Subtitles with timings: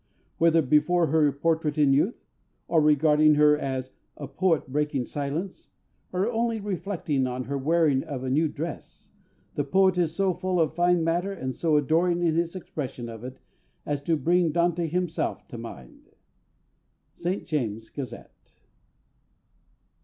[0.39, 2.25] Whether Before her Portrait in Youth,
[2.67, 5.69] or regarding her as A poet breaking silence,
[6.11, 9.11] or only reflecting on her wearing of a new dress,
[9.53, 13.23] the Poet is so full of fine matter and so adoring in his expression of
[13.23, 13.37] it,
[13.85, 16.09] as to bring DANTE himself to mind.
[17.15, 17.45] _St.
[17.45, 18.55] James's Gazette.